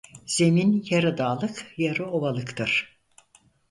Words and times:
Zemin 0.25 0.85
yarı 0.89 1.17
dağlık 1.17 1.73
yarı 1.77 2.11
ovalıktır. 2.11 2.97